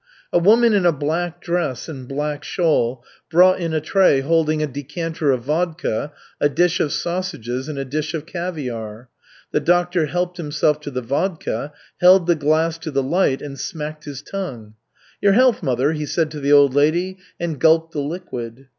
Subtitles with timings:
[0.33, 4.65] A woman in a black dress and black shawl brought in a tray holding a
[4.65, 9.09] decanter of vodka, a dish of sausages and a dish of caviar.
[9.51, 14.05] The doctor helped himself to the vodka, held the glass to the light and smacked
[14.05, 14.73] his tongue.
[15.21, 18.69] "Your health, mother," he said to the old lady, and gulped the liquid.